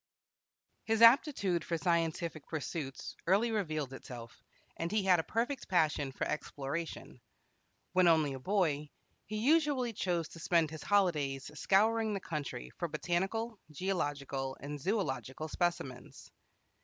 His 0.83 1.03
aptitude 1.03 1.63
for 1.63 1.77
scientific 1.77 2.47
pursuits 2.47 3.15
early 3.27 3.51
revealed 3.51 3.93
itself, 3.93 4.41
and 4.75 4.91
he 4.91 5.03
had 5.03 5.19
a 5.19 5.23
perfect 5.23 5.67
passion 5.67 6.11
for 6.11 6.25
exploration. 6.27 7.21
When 7.93 8.07
only 8.07 8.33
a 8.33 8.39
boy, 8.39 8.89
he 9.27 9.37
usually 9.37 9.93
chose 9.93 10.27
to 10.29 10.39
spend 10.39 10.71
his 10.71 10.81
holidays 10.81 11.51
scouring 11.53 12.15
the 12.15 12.19
country 12.19 12.71
for 12.79 12.87
botanical, 12.87 13.59
geological, 13.71 14.57
and 14.59 14.79
zoological 14.81 15.47
specimens. 15.47 16.31